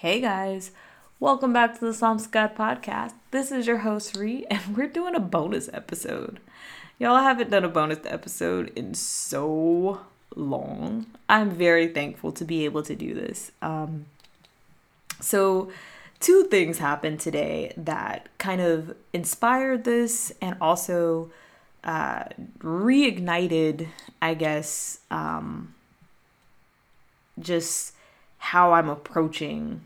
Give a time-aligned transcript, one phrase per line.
[0.00, 0.72] Hey guys,
[1.18, 3.14] welcome back to the Psalms to God podcast.
[3.30, 6.38] This is your host Ree, and we're doing a bonus episode.
[6.98, 10.02] Y'all haven't done a bonus episode in so
[10.34, 11.06] long.
[11.30, 13.52] I'm very thankful to be able to do this.
[13.62, 14.04] Um,
[15.18, 15.72] so,
[16.20, 21.30] two things happened today that kind of inspired this and also
[21.84, 22.24] uh,
[22.58, 23.88] reignited,
[24.20, 25.74] I guess, um,
[27.38, 27.94] just
[28.46, 29.80] how I'm approaching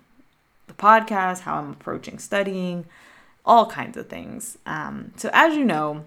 [0.67, 2.85] the podcast, how I'm approaching studying,
[3.43, 4.59] all kinds of things.
[4.67, 6.05] Um, so, as you know,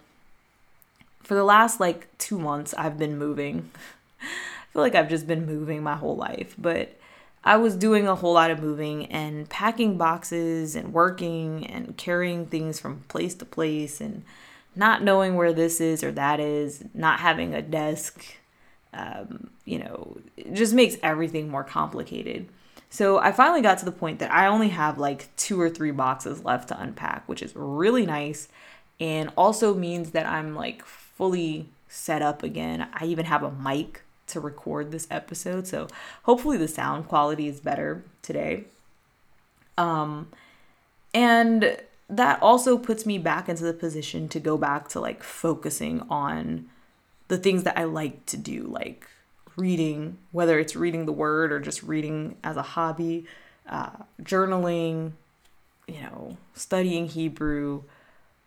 [1.24, 3.72] for the last like two months, I've been moving.
[4.22, 6.96] I feel like I've just been moving my whole life, but
[7.44, 12.46] I was doing a whole lot of moving and packing boxes and working and carrying
[12.46, 14.24] things from place to place and
[14.76, 18.24] not knowing where this is or that is, not having a desk,
[18.94, 22.48] um, you know, it just makes everything more complicated.
[22.90, 25.92] So I finally got to the point that I only have like two or three
[25.92, 28.48] boxes left to unpack, which is really nice
[29.00, 32.88] and also means that I'm like fully set up again.
[32.94, 35.88] I even have a mic to record this episode, so
[36.24, 38.66] hopefully the sound quality is better today.
[39.78, 40.28] Um
[41.14, 41.78] and
[42.10, 46.70] that also puts me back into the position to go back to like focusing on
[47.28, 49.08] the things that I like to do, like
[49.56, 53.26] reading, whether it's reading the word or just reading as a hobby,
[53.68, 55.14] uh, journaling,
[55.88, 57.84] you know, studying Hebrew,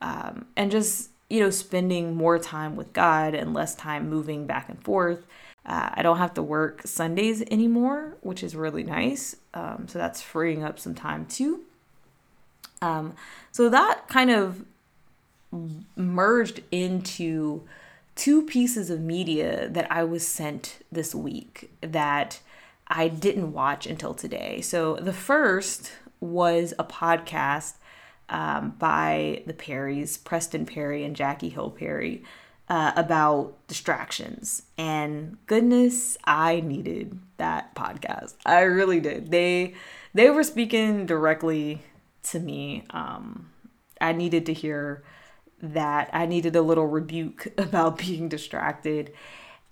[0.01, 4.69] um, and just, you know, spending more time with God and less time moving back
[4.69, 5.27] and forth.
[5.65, 9.37] Uh, I don't have to work Sundays anymore, which is really nice.
[9.53, 11.63] Um, so that's freeing up some time too.
[12.83, 13.15] Um,
[13.51, 14.65] so that kind of
[15.97, 17.63] merged into
[18.17, 22.41] two pieces of media that I was sent this week that
[22.89, 24.61] I didn't watch until today.
[24.63, 27.75] So the first was a podcast
[28.29, 32.25] um, by the Perrys, Preston Perry and Jackie Hill Perry,
[32.69, 34.63] uh, about distractions.
[34.77, 38.35] And goodness, I needed that podcast.
[38.45, 39.31] I really did.
[39.31, 39.75] They
[40.15, 41.83] they were speaking directly
[42.25, 42.85] to me.
[42.91, 43.51] Um,
[44.01, 45.05] I needed to hear
[45.63, 46.11] that.
[46.13, 49.13] I needed a little rebuke about being distracted.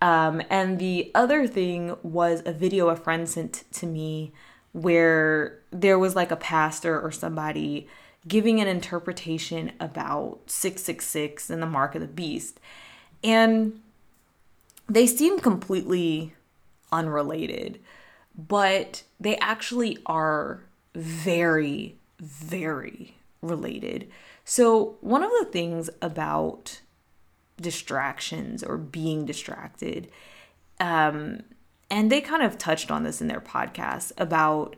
[0.01, 4.33] Um, and the other thing was a video a friend sent to me
[4.73, 7.89] where there was like a pastor or somebody
[8.27, 12.59] giving an interpretation about 666 and the mark of the beast.
[13.23, 13.81] And
[14.89, 16.35] they seem completely
[16.91, 17.81] unrelated,
[18.37, 20.61] but they actually are
[20.95, 23.17] very, very
[23.49, 24.11] related.
[24.45, 26.81] So, one of the things about
[27.61, 30.11] distractions or being distracted,
[30.81, 31.43] um,
[31.91, 34.77] and they kind of touched on this in their podcast about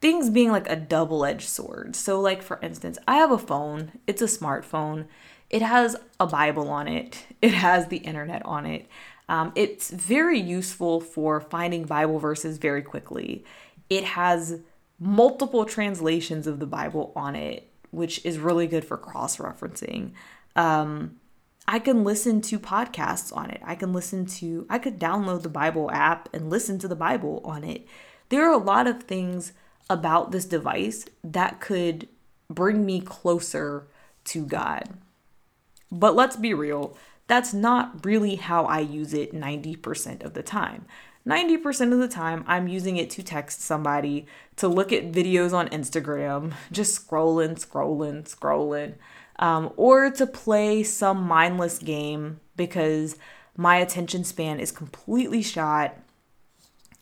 [0.00, 1.96] things being like a double edged sword.
[1.96, 5.06] So, like for instance, I have a phone, it's a smartphone,
[5.50, 8.86] it has a Bible on it, it has the internet on it.
[9.28, 13.44] Um, it's very useful for finding Bible verses very quickly.
[13.88, 14.60] It has
[15.00, 20.12] multiple translations of the Bible on it, which is really good for cross referencing.
[20.56, 21.16] Um,
[21.66, 23.60] I can listen to podcasts on it.
[23.64, 27.40] I can listen to, I could download the Bible app and listen to the Bible
[27.44, 27.86] on it.
[28.28, 29.52] There are a lot of things
[29.88, 32.08] about this device that could
[32.50, 33.86] bring me closer
[34.24, 34.90] to God.
[35.90, 40.86] But let's be real, that's not really how I use it 90% of the time.
[41.26, 44.26] 90% of the time, I'm using it to text somebody,
[44.56, 48.94] to look at videos on Instagram, just scrolling, scrolling, scrolling,
[49.38, 53.16] um, or to play some mindless game because
[53.56, 55.96] my attention span is completely shot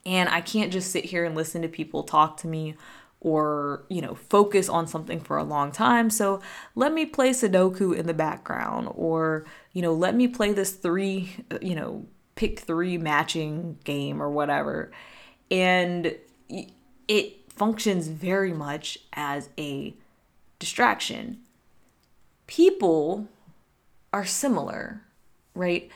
[0.05, 2.75] and I can't just sit here and listen to people talk to me
[3.21, 6.11] or, you know, focus on something for a long time.
[6.11, 6.41] So
[6.75, 11.31] let me play Sudoku in the background or, you know, let me play this three,
[11.61, 14.91] you know, pick three matching game or whatever.
[15.51, 16.17] And
[17.09, 19.95] it functions very much as a
[20.59, 21.41] distraction.
[22.47, 23.29] People
[24.13, 25.03] are similar,
[25.55, 25.91] right?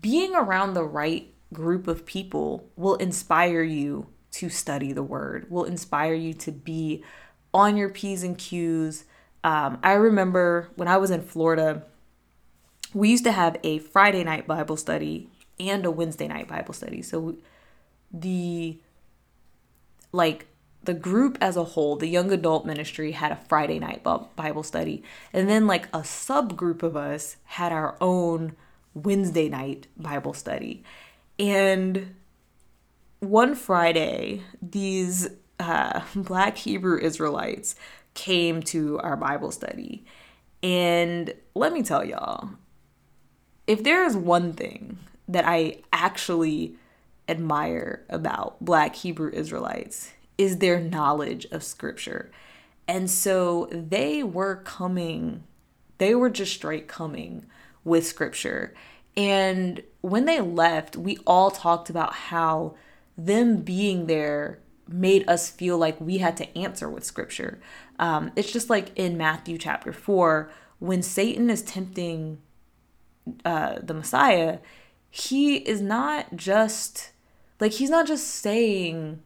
[0.00, 5.64] Being around the right group of people will inspire you to study the word, will
[5.64, 7.04] inspire you to be
[7.52, 9.04] on your P's and Q's.
[9.42, 11.84] Um, I remember when I was in Florida,
[12.94, 15.28] we used to have a Friday night Bible study
[15.58, 17.02] and a Wednesday night Bible study.
[17.02, 17.36] So
[18.12, 18.78] the
[20.12, 20.46] like
[20.82, 25.02] the group as a whole, the young adult ministry had a Friday night Bible study,
[25.32, 28.56] and then like a subgroup of us had our own
[28.94, 30.82] Wednesday night Bible study.
[31.38, 32.14] And
[33.20, 35.28] one Friday, these
[35.58, 37.76] uh, Black Hebrew Israelites
[38.14, 40.04] came to our Bible study.
[40.62, 42.50] And let me tell y'all,
[43.70, 46.74] if there is one thing that I actually
[47.28, 52.32] admire about Black Hebrew Israelites, is their knowledge of Scripture.
[52.88, 55.44] And so they were coming,
[55.98, 57.46] they were just straight coming
[57.84, 58.74] with Scripture.
[59.16, 62.74] And when they left, we all talked about how
[63.16, 64.58] them being there
[64.88, 67.60] made us feel like we had to answer with scripture.
[68.00, 70.50] Um, it's just like in Matthew chapter 4,
[70.80, 72.38] when Satan is tempting
[73.44, 74.58] uh, the Messiah,
[75.10, 77.10] he is not just
[77.60, 79.20] like, he's not just saying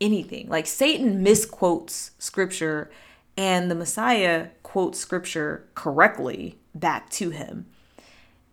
[0.00, 0.48] anything.
[0.48, 2.90] Like, Satan misquotes scripture,
[3.36, 7.66] and the Messiah quotes scripture correctly back to him.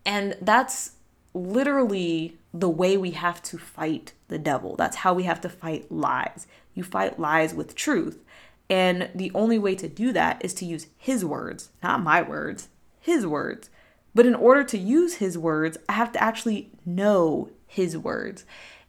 [0.06, 0.92] And that's
[1.34, 4.76] literally the way we have to fight the devil.
[4.76, 6.46] That's how we have to fight lies.
[6.76, 8.24] You fight lies with truth.
[8.70, 12.70] And the only way to do that is to use his words, not my words,
[13.00, 13.70] his words.
[14.16, 18.46] But in order to use his words, I have to actually know his words.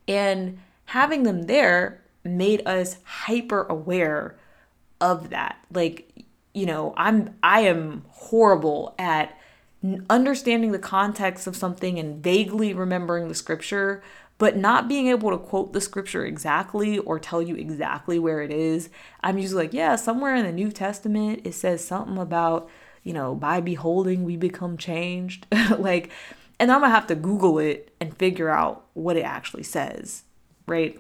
[0.07, 4.37] And having them there made us hyper aware
[5.01, 5.59] of that.
[5.73, 9.37] Like, you know, I'm I am horrible at
[10.09, 14.03] understanding the context of something and vaguely remembering the scripture,
[14.39, 18.51] but not being able to quote the scripture exactly or tell you exactly where it
[18.51, 18.89] is.
[19.23, 22.69] I'm usually like, yeah, somewhere in the New Testament it says something about,
[23.05, 25.47] you know, by beholding we become changed.
[25.79, 26.11] like,
[26.59, 30.25] and I'm gonna have to Google it and figure out what it actually says,
[30.67, 30.99] right?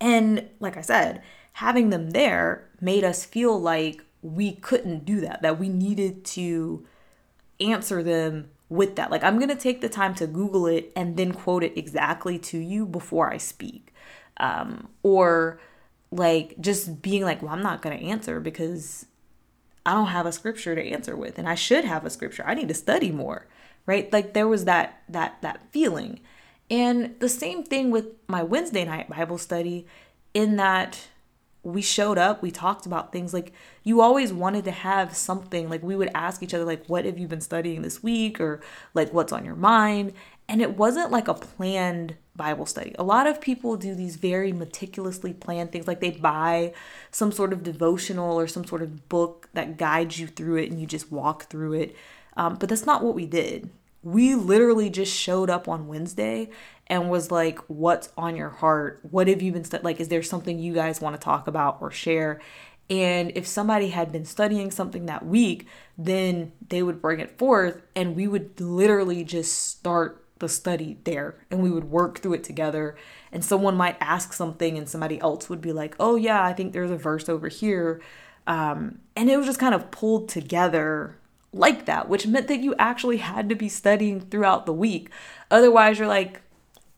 [0.00, 1.22] And like I said,
[1.54, 6.86] having them there made us feel like we couldn't do that, that we needed to
[7.60, 9.10] answer them with that.
[9.10, 12.58] Like, I'm to take the time to Google it and then quote it exactly to
[12.58, 13.94] you before I speak.
[14.38, 15.60] Um, or
[16.10, 19.06] like just being like, well, I'm not to answer because
[19.84, 22.44] I don't have a scripture to answer with and I should have a scripture.
[22.46, 23.46] I need to study more,
[23.86, 24.12] right?
[24.12, 26.20] Like there was that that that feeling.
[26.70, 29.86] And the same thing with my Wednesday night Bible study
[30.32, 31.08] in that
[31.62, 33.52] we showed up, we talked about things like
[33.84, 37.18] you always wanted to have something like we would ask each other like what have
[37.18, 38.60] you been studying this week or
[38.94, 40.12] like what's on your mind
[40.48, 42.94] and it wasn't like a planned Bible study.
[42.98, 46.72] A lot of people do these very meticulously planned things like they buy
[47.10, 50.80] some sort of devotional or some sort of book that guides you through it and
[50.80, 51.96] you just walk through it.
[52.36, 53.70] Um, but that's not what we did.
[54.02, 56.50] We literally just showed up on Wednesday
[56.86, 59.00] and was like, What's on your heart?
[59.10, 59.84] What have you been studying?
[59.84, 62.40] Like, is there something you guys want to talk about or share?
[62.90, 65.66] And if somebody had been studying something that week,
[65.96, 71.36] then they would bring it forth and we would literally just start the study there
[71.50, 72.96] and we would work through it together.
[73.30, 76.72] And someone might ask something and somebody else would be like, oh, yeah, I think
[76.72, 78.02] there's a verse over here.
[78.46, 81.16] Um, and it was just kind of pulled together
[81.52, 85.10] like that, which meant that you actually had to be studying throughout the week.
[85.50, 86.40] Otherwise, you're like,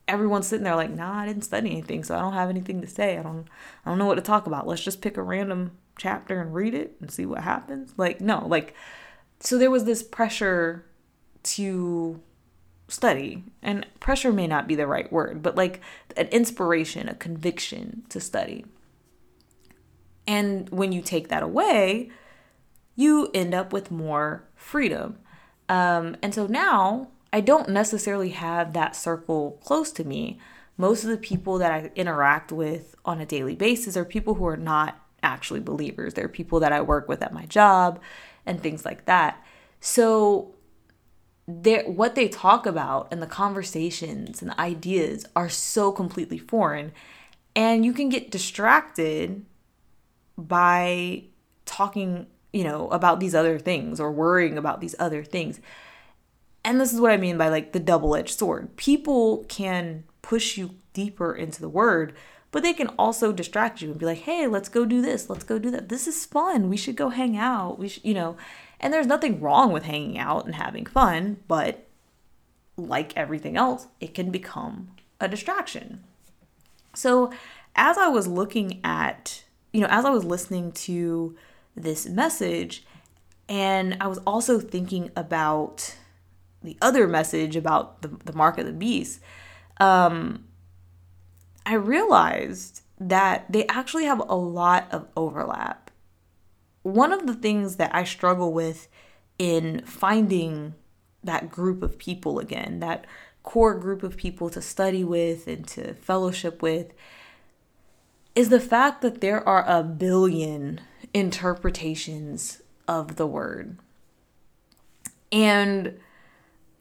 [0.07, 2.87] everyone's sitting there like, nah, I didn't study anything, so I don't have anything to
[2.87, 3.19] say.
[3.19, 3.49] I don't
[3.85, 4.67] I don't know what to talk about.
[4.67, 7.95] Let's just pick a random chapter and read it and see what happens.
[7.97, 8.75] Like, no, like
[9.41, 10.85] so there was this pressure
[11.45, 12.21] to
[12.89, 13.45] study.
[13.63, 15.81] And pressure may not be the right word, but like
[16.17, 18.65] an inspiration, a conviction to study.
[20.27, 22.11] And when you take that away,
[22.97, 25.19] you end up with more freedom.
[25.69, 30.39] Um, and so now I don't necessarily have that circle close to me.
[30.77, 34.47] Most of the people that I interact with on a daily basis are people who
[34.47, 36.15] are not actually believers.
[36.15, 38.01] They're people that I work with at my job
[38.45, 39.43] and things like that.
[39.81, 40.55] So
[41.47, 46.93] what they talk about and the conversations and the ideas are so completely foreign
[47.57, 49.45] and you can get distracted
[50.37, 51.25] by
[51.67, 55.61] talking, you know, about these other things or worrying about these other things
[56.65, 58.77] and this is what I mean by like the double edged sword.
[58.77, 62.15] People can push you deeper into the word,
[62.51, 65.45] but they can also distract you and be like, hey, let's go do this, let's
[65.45, 65.91] go do that.
[65.91, 66.71] This is fun.
[66.71, 67.79] We should go hang out.
[67.79, 68.37] We should, you know,
[68.81, 71.87] and there's nothing wrong with hanging out and having fun, but
[72.77, 74.89] like everything else, it can become
[75.21, 76.03] a distraction.
[76.95, 77.31] So,
[77.77, 81.37] as I was looking at, you know, as I was listening to
[81.77, 82.85] this message,
[83.49, 85.97] and I was also thinking about
[86.63, 89.21] the other message about the, the mark of the beast,
[89.79, 90.45] um,
[91.67, 95.91] I realized that they actually have a lot of overlap.
[96.83, 98.89] One of the things that I struggle with
[99.39, 100.75] in finding
[101.23, 103.07] that group of people again, that
[103.43, 106.93] core group of people to study with and to fellowship with,
[108.35, 110.81] is the fact that there are a billion
[111.15, 113.79] interpretations of the word.
[115.33, 115.99] And,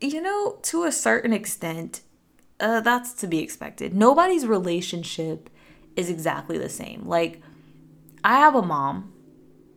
[0.01, 2.01] you know, to a certain extent,
[2.59, 3.93] uh, that's to be expected.
[3.93, 5.49] Nobody's relationship
[5.95, 7.03] is exactly the same.
[7.05, 7.41] Like,
[8.23, 9.13] I have a mom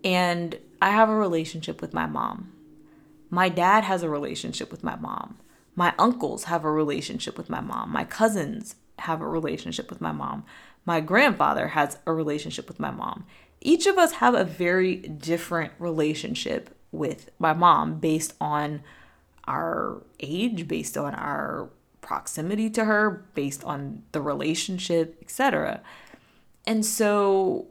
[0.03, 2.53] and I have a relationship with my mom.
[3.31, 5.39] My dad has a relationship with my mom.
[5.75, 7.93] My uncles have a relationship with my mom.
[7.93, 10.45] My cousins have a relationship with my mom.
[10.85, 13.27] My grandfather has a relationship with my mom.
[13.67, 18.85] Each of us have a very different relationship with my mom based on
[19.49, 21.69] our age, based on our
[22.01, 25.83] proximity to her, based on the relationship, etc.
[26.65, 27.67] And so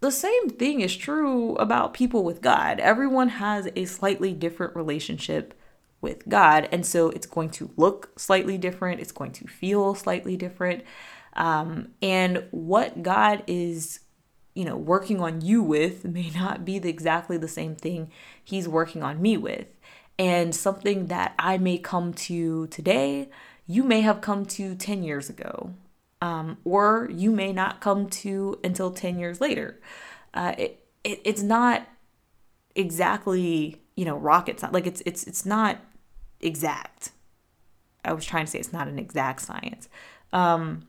[0.00, 2.78] the same thing is true about people with God.
[2.78, 5.54] Everyone has a slightly different relationship
[6.02, 6.68] with God.
[6.70, 10.84] And so it's going to look slightly different, it's going to feel slightly different.
[11.32, 14.00] Um, and what God is,
[14.54, 18.10] you know, working on you with may not be the, exactly the same thing
[18.42, 19.66] He's working on me with.
[20.18, 23.30] And something that I may come to today,
[23.66, 25.72] you may have come to 10 years ago
[26.22, 29.80] um, or you may not come to until 10 years later.
[30.34, 31.88] Uh, it, it, it's not
[32.74, 34.74] exactly, you know, rocket science.
[34.74, 35.78] Like it's, it's, it's not
[36.40, 37.10] exact.
[38.04, 39.88] I was trying to say it's not an exact science.
[40.32, 40.86] Um,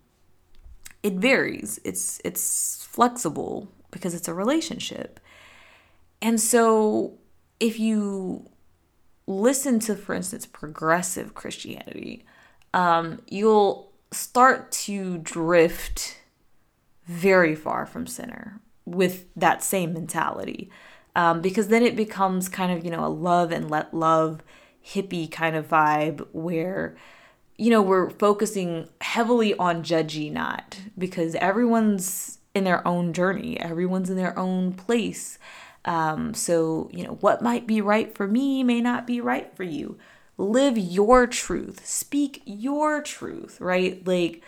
[1.01, 1.80] it varies.
[1.84, 5.20] It's, it's flexible because it's a relationship.
[6.22, 7.18] And so
[7.60, 8.50] if you
[9.28, 12.26] listen to, for instance, progressive Christianity,
[12.74, 16.20] um, you'll start to drift
[17.06, 20.70] very far from center with that same mentality.
[21.16, 24.44] Um, because then it becomes kind of, you know, a love and let love
[24.86, 26.96] hippie kind of vibe where,
[27.58, 34.10] you know, we're focusing heavily on judgy not because everyone's in their own journey, everyone's
[34.10, 35.39] in their own place.
[35.86, 39.63] Um, so, you know, what might be right for me may not be right for
[39.63, 39.98] you
[40.41, 44.05] live your truth, speak your truth, right?
[44.05, 44.41] Like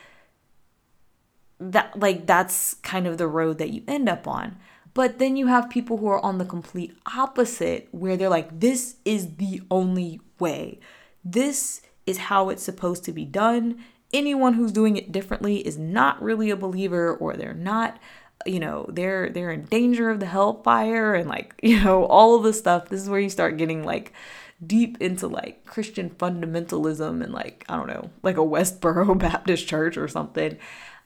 [1.60, 4.58] that like that's kind of the road that you end up on.
[4.94, 8.96] But then you have people who are on the complete opposite where they're like this
[9.06, 10.80] is the only way.
[11.24, 13.84] This is how it's supposed to be done.
[14.14, 18.00] Anyone who's doing it differently is not really a believer or they're not
[18.46, 22.44] you know they're they're in danger of the hellfire and like you know all of
[22.44, 24.12] this stuff this is where you start getting like
[24.66, 29.98] deep into like Christian fundamentalism and like, I don't know, like a Westboro Baptist church
[29.98, 30.58] or something.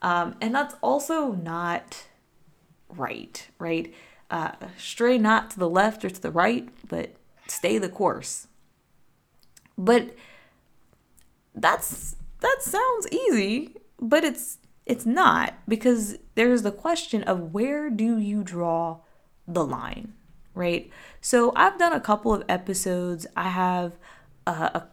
[0.01, 2.05] Um, and that's also not
[2.89, 3.93] right, right?
[4.29, 7.15] Uh, stray not to the left or to the right, but
[7.47, 8.47] stay the course.
[9.77, 10.15] But
[11.55, 18.17] that's that sounds easy, but it's it's not because there's the question of where do
[18.17, 19.00] you draw
[19.46, 20.13] the line,
[20.53, 20.89] right?
[21.20, 23.27] So I've done a couple of episodes.
[23.36, 23.98] I have
[24.46, 24.88] uh, a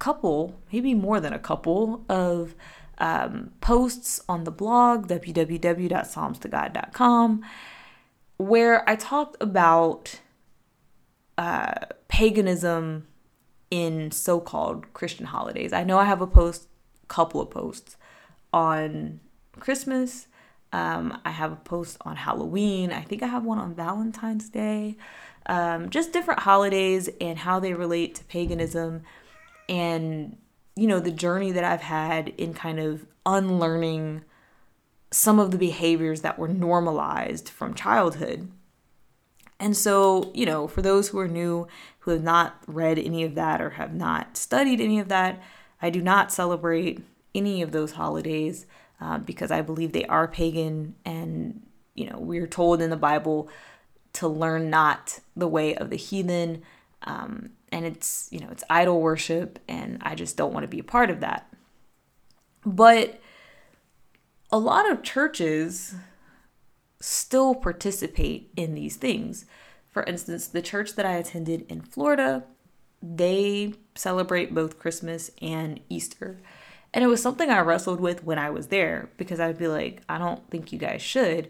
[0.00, 2.56] couple, maybe more than a couple, of
[2.98, 7.42] um, posts on the blog, www.psalmstogod.com,
[8.36, 10.20] where I talked about
[11.38, 11.74] uh,
[12.08, 13.06] paganism
[13.70, 15.72] in so called Christian holidays.
[15.72, 16.68] I know I have a post,
[17.08, 17.96] couple of posts
[18.52, 19.20] on
[19.58, 20.26] Christmas.
[20.72, 22.92] Um, I have a post on Halloween.
[22.92, 24.96] I think I have one on Valentine's Day
[25.46, 29.02] um, just different holidays and how they relate to paganism
[29.68, 30.36] and
[30.76, 34.22] you know the journey that i've had in kind of unlearning
[35.10, 38.50] some of the behaviors that were normalized from childhood
[39.60, 41.66] and so you know for those who are new
[42.04, 45.42] who have not read any of that or have not studied any of that
[45.82, 47.02] i do not celebrate
[47.34, 48.66] any of those holidays
[49.00, 51.62] uh, because i believe they are pagan and
[51.94, 53.48] you know we're told in the bible
[54.14, 56.62] to learn not the way of the heathen.
[57.02, 60.78] Um, and it's, you know, it's idol worship, and I just don't want to be
[60.78, 61.52] a part of that.
[62.64, 63.20] But
[64.50, 65.94] a lot of churches
[67.00, 69.44] still participate in these things.
[69.94, 72.42] For instance, the church that I attended in Florida,
[73.00, 76.40] they celebrate both Christmas and Easter.
[76.92, 80.02] And it was something I wrestled with when I was there because I'd be like,
[80.08, 81.48] I don't think you guys should.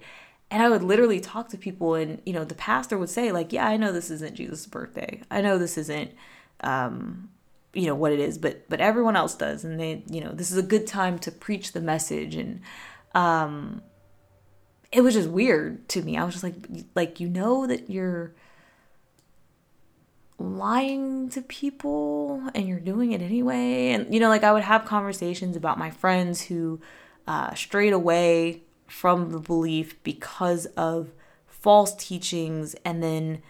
[0.50, 3.52] And I would literally talk to people, and you know, the pastor would say, like,
[3.52, 5.22] "Yeah, I know this isn't Jesus' birthday.
[5.30, 6.12] I know this isn't,
[6.60, 7.30] um,
[7.72, 10.52] you know, what it is, but but everyone else does, and they, you know, this
[10.52, 12.60] is a good time to preach the message." And
[13.14, 13.82] um,
[14.94, 16.16] it was just weird to me.
[16.16, 16.54] I was just like,
[16.94, 18.32] like you know that you're
[20.38, 23.90] lying to people and you're doing it anyway?
[23.90, 26.80] And you know like i would have conversations about my friends who
[27.26, 31.10] uh, strayed away from the belief because of
[31.46, 33.42] false teachings and then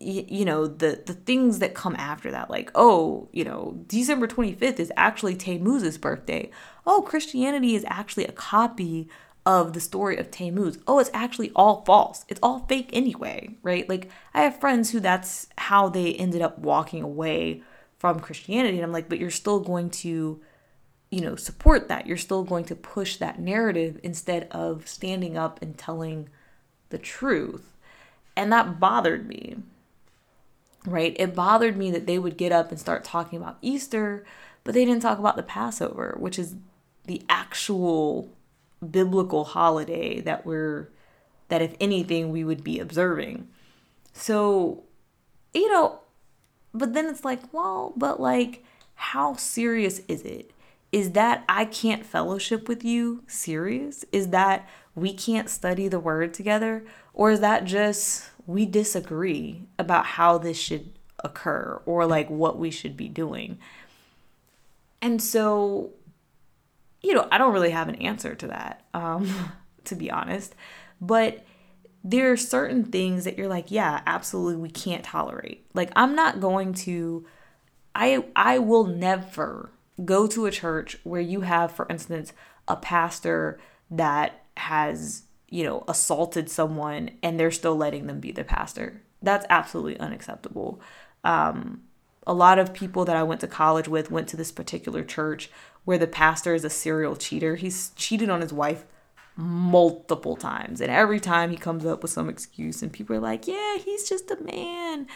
[0.00, 2.50] you know the the things that come after that.
[2.50, 6.50] Like oh you know december 25th is actually tammuz's birthday.
[6.86, 9.08] Oh christianity is actually a copy
[9.44, 10.78] of the story of tammuz.
[10.86, 12.24] Oh it's actually all false.
[12.28, 13.88] It's all fake anyway right?
[13.88, 17.62] Like i have friends who that's how they ended up walking away
[17.98, 20.40] from christianity and i'm like but you're still going to
[21.10, 22.06] you know support that.
[22.06, 26.28] You're still going to push that narrative instead of standing up and telling
[26.88, 27.76] the truth.
[28.34, 29.56] And that bothered me
[30.86, 31.16] right?
[31.18, 34.24] It bothered me that they would get up and start talking about Easter,
[34.64, 36.56] but they didn't talk about the Passover, which is
[37.04, 38.28] the actual
[38.90, 40.88] biblical holiday that we're
[41.48, 43.48] that if anything we would be observing.
[44.14, 44.84] So,
[45.52, 46.00] you know,
[46.72, 50.50] but then it's like, well, but like how serious is it?
[50.90, 54.04] Is that I can't fellowship with you serious?
[54.12, 56.84] Is that we can't study the word together?
[57.14, 60.92] Or is that just we disagree about how this should
[61.24, 63.58] occur or like what we should be doing.
[65.00, 65.90] And so,
[67.02, 69.52] you know, I don't really have an answer to that, um,
[69.84, 70.54] to be honest.
[71.00, 71.44] But
[72.04, 75.66] there are certain things that you're like, yeah, absolutely, we can't tolerate.
[75.74, 77.26] Like, I'm not going to,
[77.94, 79.70] I, I will never
[80.04, 82.32] go to a church where you have, for instance,
[82.66, 88.42] a pastor that has you know, assaulted someone and they're still letting them be the
[88.42, 89.02] pastor.
[89.20, 90.80] That's absolutely unacceptable.
[91.24, 91.82] Um,
[92.26, 95.50] a lot of people that I went to college with went to this particular church
[95.84, 97.56] where the pastor is a serial cheater.
[97.56, 98.84] He's cheated on his wife
[99.36, 100.80] multiple times.
[100.80, 104.08] And every time he comes up with some excuse, and people are like, yeah, he's
[104.08, 105.06] just a man.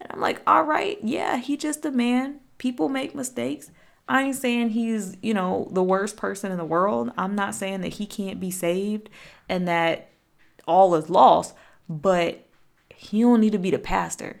[0.00, 2.40] And I'm like, all right, yeah, he just a man.
[2.58, 3.70] People make mistakes.
[4.08, 7.12] I ain't saying he's, you know, the worst person in the world.
[7.16, 9.08] I'm not saying that he can't be saved
[9.48, 10.10] and that
[10.66, 11.54] all is lost,
[11.88, 12.46] but
[12.94, 14.40] he don't need to be the pastor.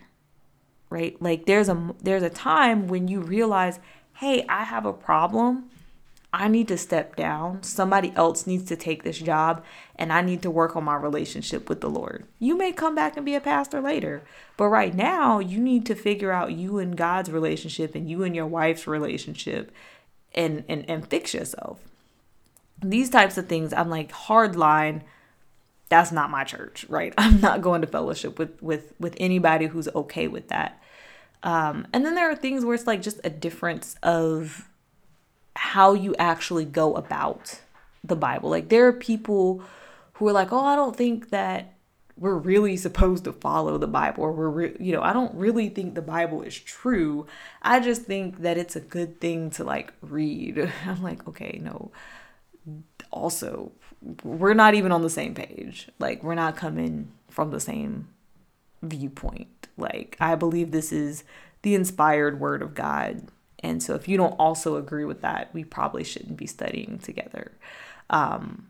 [0.92, 1.20] Right?
[1.20, 3.80] Like there's a there's a time when you realize,
[4.14, 5.70] "Hey, I have a problem.
[6.34, 7.62] I need to step down.
[7.62, 9.62] Somebody else needs to take this job
[9.96, 12.24] and I need to work on my relationship with the Lord.
[12.38, 14.22] You may come back and be a pastor later,
[14.56, 18.34] but right now you need to figure out you and God's relationship and you and
[18.34, 19.72] your wife's relationship
[20.34, 21.80] and and, and fix yourself.
[22.82, 25.04] These types of things, I'm like hard line.
[25.92, 27.12] That's not my church, right?
[27.18, 30.82] I'm not going to fellowship with with with anybody who's okay with that.
[31.42, 34.70] Um, and then there are things where it's like just a difference of
[35.54, 37.60] how you actually go about
[38.02, 38.48] the Bible.
[38.48, 39.62] Like there are people
[40.14, 41.74] who are like, "Oh, I don't think that
[42.16, 45.68] we're really supposed to follow the Bible or we're re- you know, I don't really
[45.68, 47.26] think the Bible is true.
[47.60, 51.92] I just think that it's a good thing to like read." I'm like, "Okay, no.
[53.10, 53.72] Also,
[54.22, 55.88] we're not even on the same page.
[55.98, 58.08] Like we're not coming from the same
[58.82, 59.68] viewpoint.
[59.76, 61.24] Like I believe this is
[61.62, 63.28] the inspired word of God
[63.62, 67.52] and so if you don't also agree with that, we probably shouldn't be studying together.
[68.10, 68.66] Um,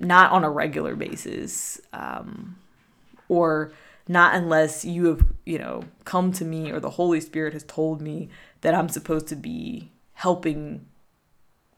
[0.00, 1.80] not on a regular basis.
[1.92, 2.56] Um,
[3.28, 3.72] or
[4.08, 8.02] not unless you have, you know, come to me or the Holy Spirit has told
[8.02, 8.28] me
[8.60, 10.84] that I'm supposed to be helping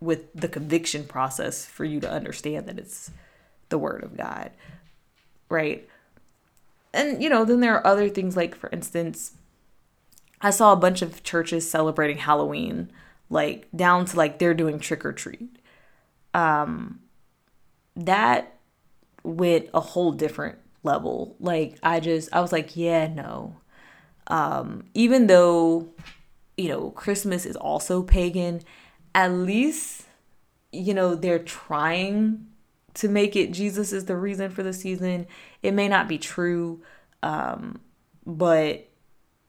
[0.01, 3.11] with the conviction process for you to understand that it's
[3.69, 4.51] the word of God.
[5.49, 5.89] Right?
[6.93, 9.33] And you know, then there are other things like for instance,
[10.41, 12.91] I saw a bunch of churches celebrating Halloween,
[13.31, 15.57] like down to like they're doing trick or treat.
[16.35, 17.01] Um,
[17.97, 18.57] that
[19.23, 21.37] went a whole different level.
[21.41, 23.57] Like I just I was like, yeah, no.
[24.29, 25.89] Um, even though
[26.57, 28.63] you know Christmas is also pagan,
[29.17, 30.05] at least
[30.73, 32.47] you know they're trying
[32.95, 35.27] to make it Jesus is the reason for the season.
[35.63, 36.83] It may not be true,
[37.23, 37.81] um,
[38.25, 38.89] but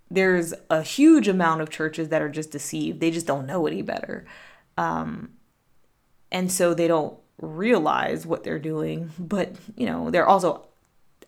[0.10, 3.00] there's a huge amount of churches that are just deceived.
[3.00, 4.26] They just don't know any better.
[4.78, 5.34] Um,
[6.32, 10.66] and so they don't realize what they're doing, but you know, they're also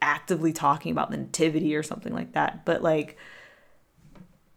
[0.01, 2.65] actively talking about the nativity or something like that.
[2.65, 3.17] But like,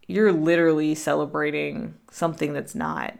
[0.06, 3.18] you're literally celebrating something that's not.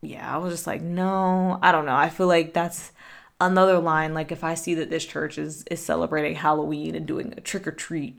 [0.00, 1.96] Yeah, I was just like, no, I don't know.
[1.96, 2.92] I feel like that's
[3.40, 4.14] another line.
[4.14, 7.66] Like, if I see that this church is is celebrating Halloween and doing a trick
[7.66, 8.18] or treat,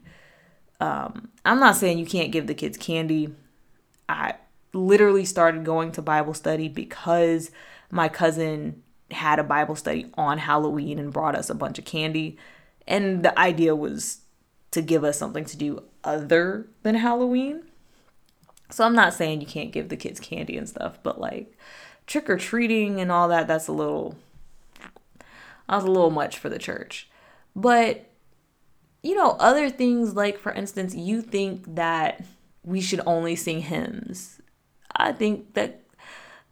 [0.80, 3.34] um, I'm not saying you can't give the kids candy.
[4.08, 4.36] I
[4.74, 7.52] literally started going to Bible study because
[7.92, 12.38] my cousin had a Bible study on Halloween and brought us a bunch of candy.
[12.88, 14.22] And the idea was
[14.72, 17.64] to give us something to do other than Halloween.
[18.72, 21.58] So I'm not saying you can't give the kids candy and stuff, but like
[22.06, 24.16] trick or treating and all that, that's a little
[25.68, 27.10] that was a little much for the church.
[27.56, 28.06] But
[29.02, 32.24] you know, other things like for instance, you think that
[32.64, 34.42] we should only sing hymns.
[34.96, 35.82] I think that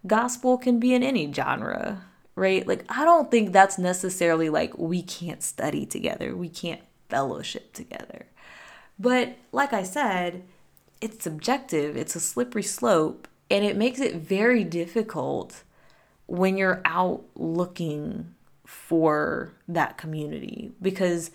[0.05, 2.03] gospel can be in any genre,
[2.35, 2.65] right?
[2.65, 6.35] Like I don't think that's necessarily like we can't study together.
[6.35, 8.27] We can't fellowship together.
[8.99, 10.43] But like I said,
[11.01, 15.63] it's subjective, it's a slippery slope, and it makes it very difficult
[16.25, 18.33] when you're out looking
[18.65, 21.31] for that community because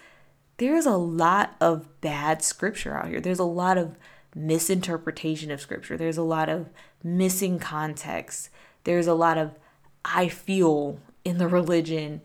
[0.58, 3.20] there's a lot of bad scripture out here.
[3.20, 3.96] There's a lot of
[4.34, 5.96] misinterpretation of scripture.
[5.96, 6.68] There's a lot of
[7.02, 8.50] missing context.
[8.84, 9.58] There's a lot of
[10.04, 12.20] I feel in the religion.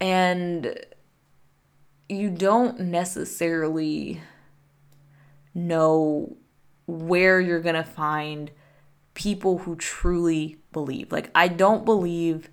[0.00, 0.78] And
[2.08, 4.20] you don't necessarily
[5.54, 6.36] know
[6.86, 8.50] where you're going to find
[9.14, 11.10] people who truly believe.
[11.10, 12.48] Like, I don't believe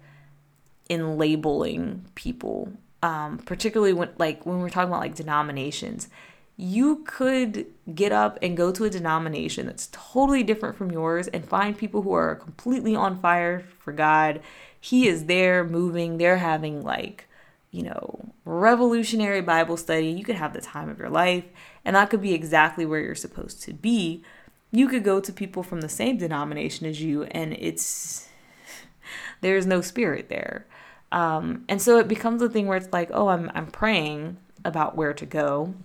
[0.89, 6.09] in labeling people, um, particularly when, like, when we're talking about like denominations.
[6.55, 11.43] You could get up and go to a denomination that's totally different from yours and
[11.43, 14.39] find people who are completely on fire for God.
[14.79, 17.27] He is there moving, they're having like,
[17.73, 20.07] you know, revolutionary Bible study.
[20.07, 21.43] You could have the time of your life
[21.85, 24.23] and that could be exactly where you're supposed to be.
[24.71, 28.29] You could go to people from the same denomination as you, and it's
[29.41, 30.65] there's no spirit there.
[31.11, 34.95] Um, and so it becomes a thing where it's like, oh, I'm I'm praying about
[34.95, 35.75] where to go,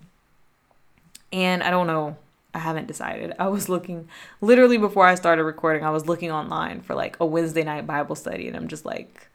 [1.33, 2.17] and I don't know.
[2.55, 3.35] I haven't decided.
[3.39, 4.09] I was looking
[4.41, 5.85] literally before I started recording.
[5.85, 9.29] I was looking online for like a Wednesday night Bible study, and I'm just like,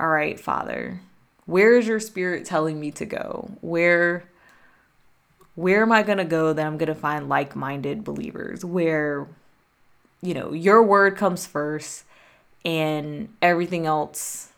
[0.00, 1.00] all right, Father,
[1.46, 3.50] where is your spirit telling me to go?
[3.60, 4.24] Where
[5.56, 9.26] where am I going to go that I'm going to find like minded believers where,
[10.20, 12.04] you know, your word comes first
[12.64, 14.52] and everything else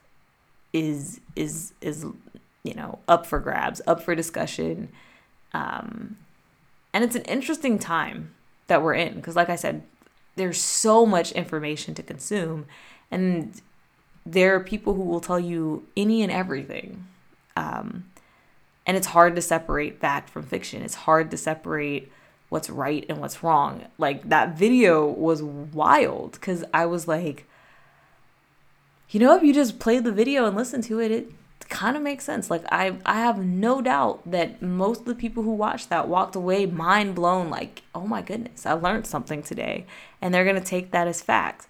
[0.73, 2.05] is, is, is,
[2.65, 4.89] you know, up for grabs, up for discussion.
[5.55, 6.17] Um,
[6.93, 8.35] and it's an interesting time
[8.67, 9.83] that we're in because, like I said,
[10.35, 12.67] there's so much information to consume,
[13.11, 13.61] and
[14.33, 17.07] there are people who will tell you any and everything.
[17.57, 18.05] Um,
[18.87, 20.83] and it's hard to separate fact from fiction.
[20.83, 22.13] It's hard to separate
[22.51, 23.87] what's right and what's wrong.
[23.97, 27.47] Like that video was wild because I was like,
[29.11, 31.31] you know, if you just play the video and listen to it, it
[31.69, 32.51] kind of makes sense.
[32.51, 36.37] Like I I have no doubt that most of the people who watched that walked
[36.37, 39.87] away mind blown like, "Oh my goodness, I learned something today."
[40.21, 41.67] And they're going to take that as fact.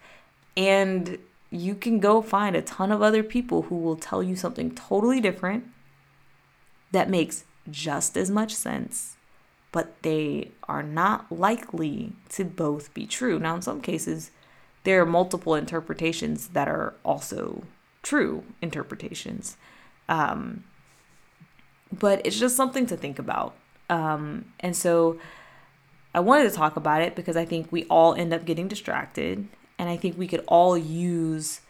[0.56, 1.18] And
[1.50, 5.20] you can go find a ton of other people who will tell you something totally
[5.20, 5.64] different
[6.92, 9.16] that makes just as much sense,
[9.72, 13.38] but they are not likely to both be true.
[13.38, 14.30] Now, in some cases,
[14.84, 17.64] there are multiple interpretations that are also
[18.02, 19.56] true interpretations.
[20.08, 20.64] Um,
[21.92, 23.54] but it's just something to think about.
[23.90, 25.18] Um, and so
[26.14, 29.48] I wanted to talk about it because I think we all end up getting distracted.
[29.78, 31.60] And I think we could all use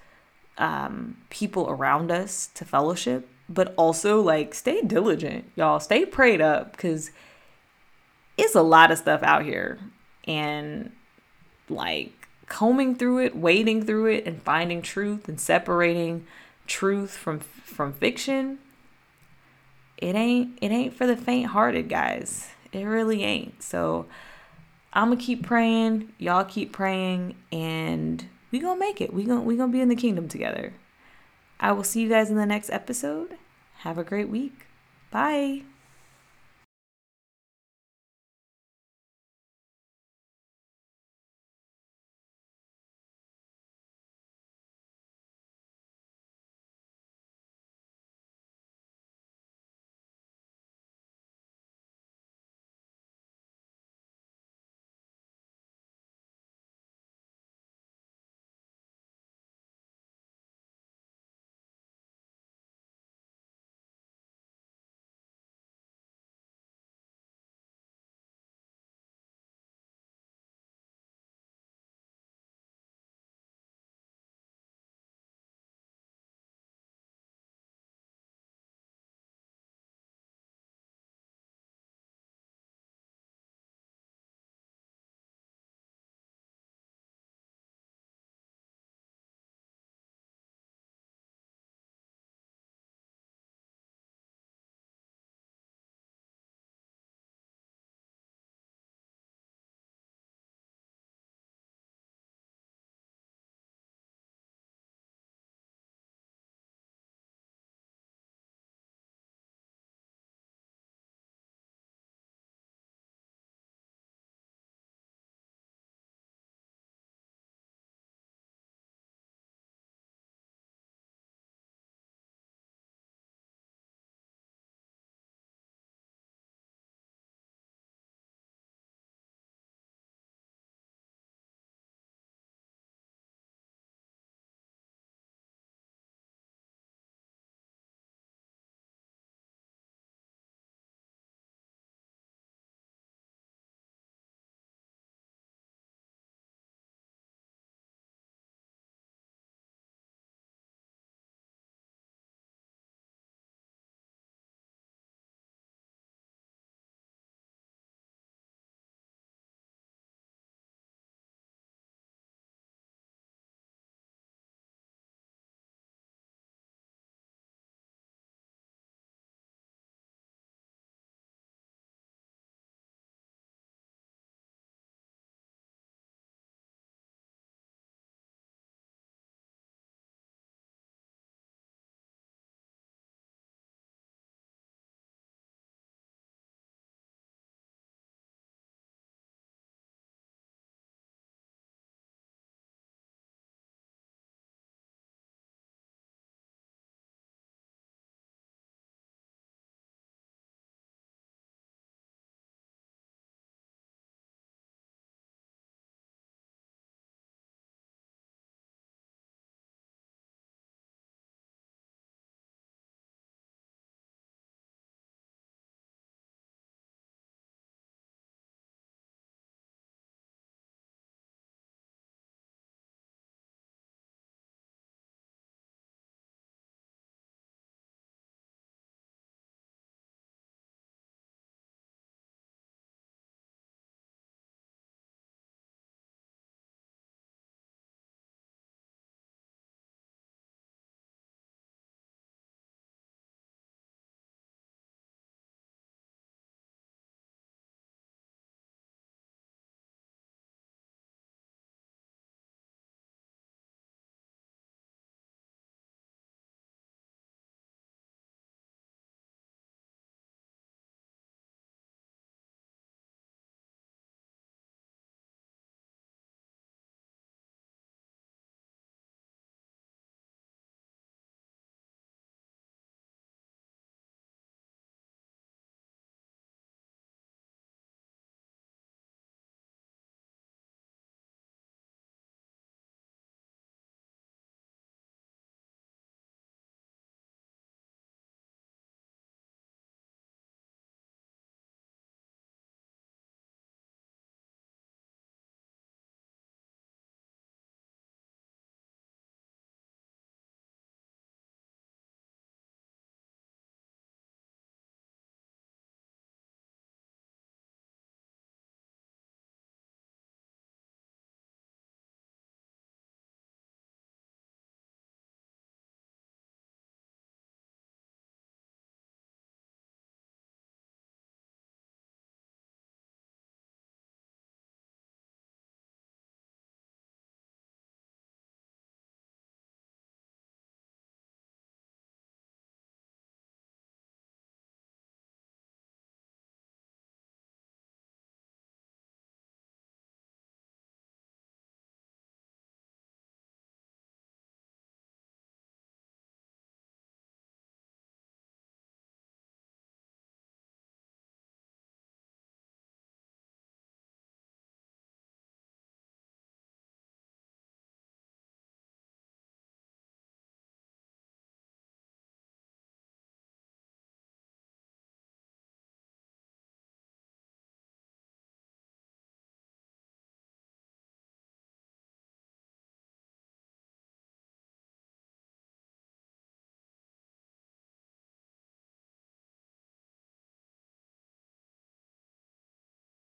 [0.56, 5.80] um, people around us to fellowship but also like stay diligent, y'all.
[5.80, 7.10] Stay prayed up because
[8.36, 9.78] it's a lot of stuff out here.
[10.24, 10.92] And
[11.68, 16.26] like combing through it, wading through it, and finding truth and separating
[16.66, 18.58] truth from from fiction,
[19.96, 22.48] it ain't it ain't for the faint hearted, guys.
[22.70, 23.62] It really ain't.
[23.62, 24.04] So
[24.92, 29.12] I'm gonna keep praying, y'all keep praying, and we gonna make it.
[29.12, 30.72] We gonna we gonna be in the kingdom together.
[31.60, 33.36] I will see you guys in the next episode.
[33.78, 34.66] Have a great week.
[35.10, 35.62] Bye.